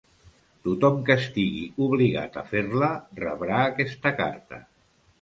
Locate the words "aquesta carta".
3.71-4.65